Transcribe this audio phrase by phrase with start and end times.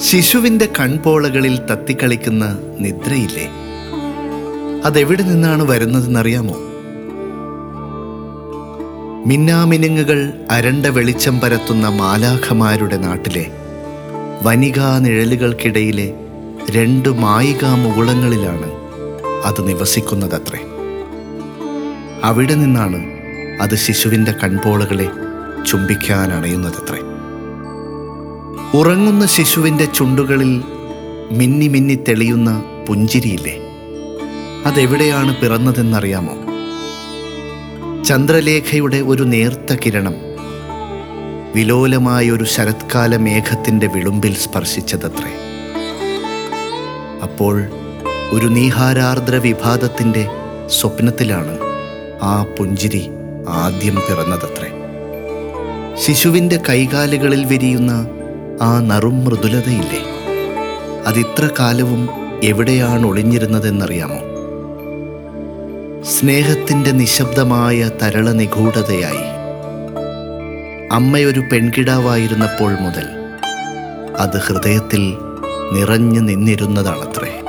[0.00, 3.50] ശിശുവിന്റെ കൺപോളകളിൽ തത്തിക്കളിക്കുന്ന നിദ്രയില്ലേ?
[4.84, 6.54] അതെവിടെ നിന്നാണ് വരുന്നതെന്നറിയാമോ?
[9.26, 13.46] മിന്നാമിനുങ്ങുകൾ അരണ്ട വെളിച്ചം പരത്തുന്ന മാലാഖമാരുടെ നാട്ടിലെ
[14.42, 16.12] വനികാ നിഴലുകൾക്കിടയിലെ
[16.70, 18.70] രണ്ട് മായികാ മുകുളങ്ങളിലാണ്
[19.44, 20.60] അത് നിവസിക്കുന്നതത്രേ.
[22.24, 23.06] അവിടെ നിന്നാണ്
[23.62, 25.10] അത് ശിശുവിന്റെ കൺപോളകളെ
[25.66, 27.05] ചുംബിക്കാൻ അണയുന്നതത്രേ.
[28.76, 30.62] ഉറങ്ങുന്ന ശിശുവിന്റെ ചുണ്ടുകളിൽ
[31.30, 33.58] മിന്നി മിന്നി തെളിയുന്ന പുഞ്ചിരിയില്ലേ?
[34.66, 36.34] അതെവിടെയാണ് പിറന്നതെന്നറിയാമോ?
[38.04, 40.14] ചന്ദ്രലേഖയുടെ ഒരു നേർത്ത കിരണം
[41.54, 45.32] വിലോലമായ ഒരു ശരത്കാല മേഘത്തിന്റെ വിളുമ്പിൽ സ്പർശിച്ചതത്രേ.
[47.22, 47.62] അപ്പോൾ
[48.30, 50.26] ഒരു നീഹാരാർദ്ര വിഭാതത്തിന്റെ
[50.80, 51.58] സ്വപ്നത്തിലാണ്
[52.22, 53.08] ആ പുഞ്ചിരി
[53.48, 54.70] ആദ്യം പിറന്നതത്രേ.
[55.96, 58.08] ശിശുവിന്റെ കൈകാലുകളിൽ വിരിയുന്ന
[58.62, 60.02] ആ നറും മൃദുലതയില്ലേ?
[61.06, 62.08] അതിത്ര കാലവും
[62.44, 64.18] എവിടെയാണ് ഒളിഞ്ഞിരുന്നതെന്നറിയാമോ
[66.02, 69.36] സ്നേഹത്തിന്റെ നിശബ്ദമായ തരള നിഗൂഢതയായി
[70.92, 73.06] അമ്മയൊരു പെൺകിടാവായിരുന്നപ്പോൾ മുതൽ
[74.16, 75.16] അത് ഹൃദയത്തിൽ
[75.72, 77.42] നിറഞ്ഞു നിന്നിരുന്നതാണത്രേ.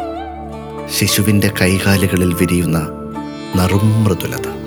[0.98, 2.90] ശിശുവിന്റെ കൈകാലുകളിൽ വിരിയുന്ന
[3.56, 4.67] നറും മൃദുലത.